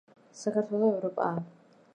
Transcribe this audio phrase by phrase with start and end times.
[0.39, 1.47] საქართველო ევროპაა